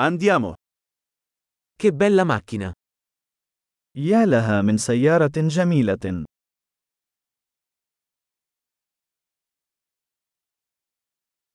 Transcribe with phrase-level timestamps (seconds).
[0.00, 0.54] Andiamo.
[1.74, 2.72] Che bella macchina!
[3.96, 6.24] يا لها من سيارة جميلة.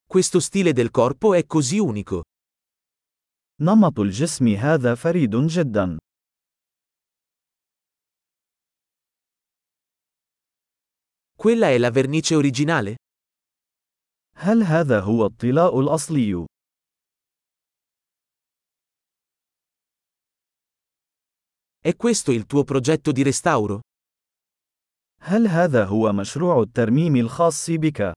[0.06, 2.22] Questo stile del corpo è così unico.
[3.62, 5.98] نمط الجسم هذا فريد جدا.
[11.38, 12.96] Quella è la vernice originale?
[14.36, 16.46] هل هذا هو الطلاء الأصلي؟
[21.83, 23.81] È questo il tuo progetto di restauro?
[25.21, 28.13] هل هذا هو مشروع الترميم الخاص بك؟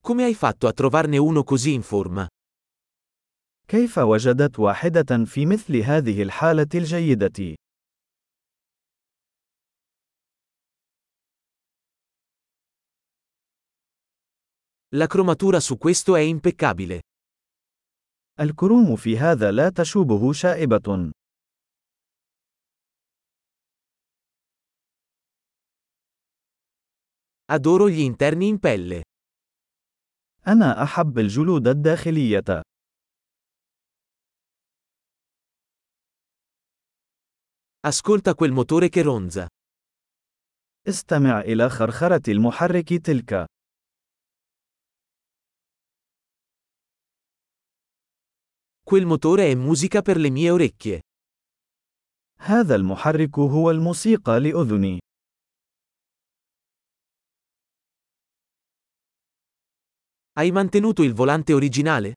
[0.00, 2.26] Come hai fatto a trovarne uno così in forma?
[3.68, 7.54] كيف وجدت واحدة في مثل هذه الحالة الجيدة؟
[14.94, 17.02] La cromatura su questo è impeccabile.
[18.39, 21.11] الكروم في هذا لا تشوبه شائبة.
[27.51, 29.01] Adoro gli interni in pelle.
[30.47, 32.61] أنا أحب الجلود الداخلية.
[37.85, 39.47] Ascolta quel motore che ronza.
[40.87, 43.52] استمع إلى خرخرة المحرك تلك.
[48.88, 51.00] Quel motore è musica per le mie orecchie.
[52.40, 54.98] هذا المحرك هو الموسيقى لأذني.
[60.38, 62.14] Hai mantenuto il volante originale?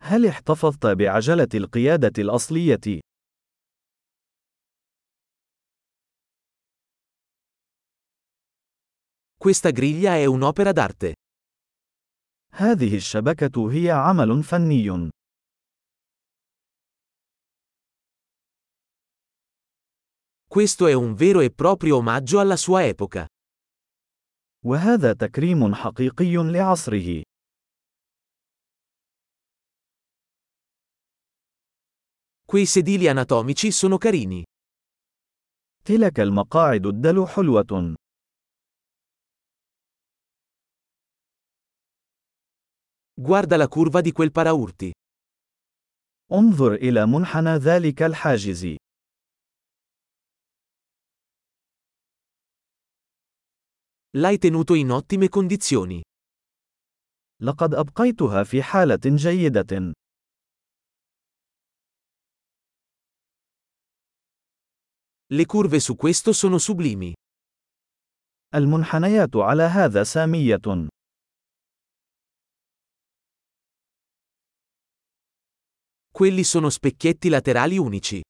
[0.00, 3.00] هل احتفظت بعجلة القيادة الأصلية؟
[9.38, 11.12] Questa griglia è un'opera d'arte.
[12.52, 15.10] هذه الشبكة هي عمل فني.
[20.50, 23.26] Questo è un vero e proprio omaggio alla sua epoca.
[24.64, 27.22] وهذا تكريم حقيقي لعصره.
[32.44, 34.44] Quei sedili anatomici sono carini.
[35.84, 37.94] تلك المقاعد الدلو حلوة.
[43.18, 44.92] Guarda la curva di quel paraurti.
[46.32, 48.76] انظر إلى منحنى ذلك الحاجز.
[54.16, 56.02] L'hai tenuto in ottime condizioni.
[57.42, 59.92] لقد أبقيتها في حالة جيدة.
[65.32, 67.12] Le curve su questo sono sublimi.
[68.54, 70.88] المنحنيات على هذا سامية.
[76.12, 78.20] Quelli sono specchietti laterali unici.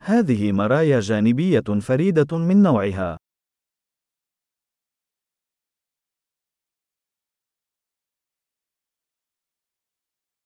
[0.00, 3.16] هذه مرايا جانبية فريدة من نوعها.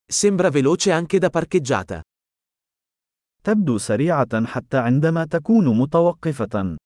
[0.08, 2.02] Sembra veloce anche da parcheggiata.
[3.44, 6.78] تبدو سريعة حتى عندما تكون متوقفة.